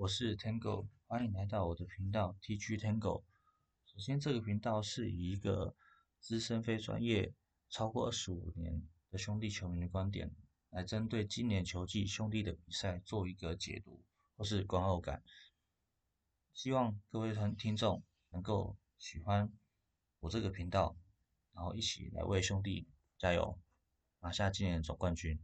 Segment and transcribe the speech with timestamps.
[0.00, 3.22] 我是 Tango，欢迎来到我的频道 TG Tango。
[3.84, 5.76] 首先，这个频道是以一个
[6.20, 7.34] 资深非专业
[7.68, 10.34] 超过二十五年的兄弟球迷的观点，
[10.70, 14.02] 来针对今年球季兄弟的比赛做一个解读
[14.38, 15.22] 或是观后感。
[16.54, 19.52] 希望各位团听众能够喜欢
[20.20, 20.96] 我这个频道，
[21.52, 22.88] 然后一起来为兄弟
[23.18, 23.60] 加油，
[24.20, 25.38] 拿下今年的总冠军。